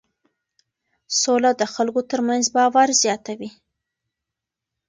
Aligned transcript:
سوله 1.21 1.51
د 1.55 1.63
خلکو 1.73 2.01
ترمنځ 2.11 2.45
باور 2.55 2.89
زیاتوي. 3.03 3.49